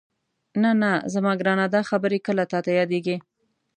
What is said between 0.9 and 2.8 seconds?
زما ګرانه دا خبرې کله تاته